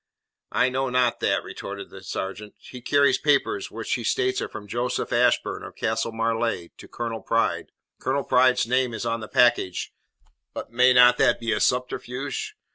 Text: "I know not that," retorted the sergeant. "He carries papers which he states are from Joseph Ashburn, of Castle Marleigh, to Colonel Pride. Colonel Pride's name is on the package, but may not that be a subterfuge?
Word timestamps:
"I 0.51 0.69
know 0.69 0.89
not 0.89 1.19
that," 1.19 1.43
retorted 1.43 1.91
the 1.91 2.01
sergeant. 2.01 2.55
"He 2.57 2.81
carries 2.81 3.19
papers 3.19 3.69
which 3.69 3.93
he 3.93 4.03
states 4.03 4.41
are 4.41 4.49
from 4.49 4.67
Joseph 4.67 5.13
Ashburn, 5.13 5.61
of 5.63 5.75
Castle 5.75 6.11
Marleigh, 6.11 6.69
to 6.79 6.87
Colonel 6.87 7.21
Pride. 7.21 7.69
Colonel 7.99 8.23
Pride's 8.23 8.65
name 8.65 8.95
is 8.95 9.05
on 9.05 9.19
the 9.19 9.27
package, 9.27 9.93
but 10.55 10.71
may 10.71 10.91
not 10.91 11.19
that 11.19 11.39
be 11.39 11.51
a 11.51 11.59
subterfuge? 11.59 12.55